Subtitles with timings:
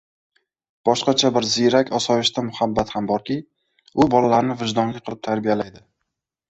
[0.87, 3.39] Boshqacha bir ziyrak osoyishta muhabbat ham borki,
[4.05, 5.89] u bolalarni vijdonli qilib tarbiyalaydi.